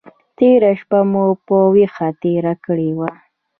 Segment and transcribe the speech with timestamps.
[0.37, 3.09] تېره شپه مو په ویښه تېره کړې وه.